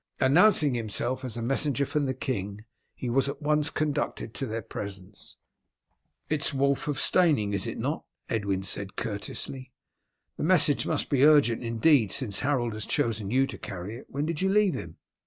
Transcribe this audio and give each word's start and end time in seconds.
Announcing 0.19 0.73
himself 0.73 1.23
as 1.23 1.37
a 1.37 1.43
messenger 1.43 1.85
from 1.85 2.07
the 2.07 2.15
king, 2.15 2.65
he 2.95 3.07
was 3.07 3.29
at 3.29 3.39
once 3.39 3.69
conducted 3.69 4.31
into 4.31 4.47
their 4.47 4.63
presence. 4.63 5.37
"It 6.27 6.41
is 6.43 6.55
Wulf 6.55 6.87
of 6.87 6.99
Steyning, 6.99 7.53
is 7.53 7.67
it 7.67 7.77
not?" 7.77 8.05
Edwin 8.27 8.63
said 8.63 8.95
courteously. 8.95 9.71
"The 10.37 10.43
message 10.43 10.87
must 10.87 11.11
be 11.11 11.23
urgent 11.23 11.61
indeed 11.63 12.11
since 12.11 12.39
Harold 12.39 12.73
has 12.73 12.87
chosen 12.87 13.29
you 13.29 13.45
to 13.45 13.59
carry 13.59 13.95
it. 13.95 14.07
When 14.09 14.25
did 14.25 14.41
you 14.41 14.49
leave 14.49 14.73
him?" 14.73 14.97